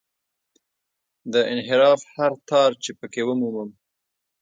د 1.33 1.35
انحراف 1.53 2.01
هر 2.15 2.31
تار 2.49 2.71
چې 2.83 2.91
په 2.99 3.05
کې 3.13 3.21
ومومم. 3.27 3.69